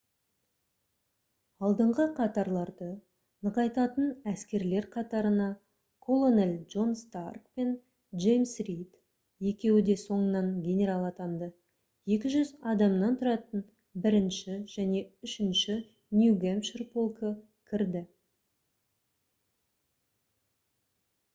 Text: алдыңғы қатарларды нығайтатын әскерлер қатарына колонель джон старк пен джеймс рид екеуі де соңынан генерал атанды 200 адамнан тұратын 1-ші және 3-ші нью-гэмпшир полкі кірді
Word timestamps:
алдыңғы 1.67 2.05
қатарларды 2.19 2.85
нығайтатын 3.47 4.07
әскерлер 4.31 4.87
қатарына 4.95 5.49
колонель 6.07 6.55
джон 6.71 6.95
старк 7.01 7.43
пен 7.59 7.75
джеймс 8.23 8.55
рид 8.69 8.97
екеуі 9.51 9.85
де 9.91 9.97
соңынан 10.05 10.49
генерал 10.69 11.05
атанды 11.11 11.51
200 12.15 12.49
адамнан 12.73 13.21
тұратын 13.21 13.63
1-ші 14.13 14.57
және 14.77 15.05
3-ші 15.33 15.79
нью-гэмпшир 16.23 16.87
полкі 16.97 17.35
кірді 17.73 18.03